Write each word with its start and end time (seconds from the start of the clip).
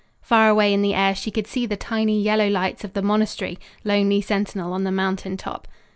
Far 0.23 0.49
away 0.49 0.73
in 0.73 0.81
the 0.81 0.95
air 0.95 1.13
she 1.13 1.29
could 1.29 1.45
see 1.45 1.67
the 1.67 1.77
tiny 1.77 2.19
yellow 2.19 2.47
lights 2.49 2.83
of 2.83 2.93
the 2.93 3.03
monastery, 3.03 3.59
lonely 3.83 4.19
sentinel 4.19 4.73
on 4.73 4.83
the 4.83 4.91
mountain 4.91 5.37
top. 5.37 5.67